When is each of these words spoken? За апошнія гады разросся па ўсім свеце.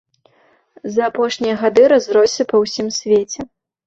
За 0.95 1.03
апошнія 1.11 1.55
гады 1.63 1.83
разросся 1.93 2.43
па 2.53 2.57
ўсім 2.63 2.87
свеце. 2.97 3.39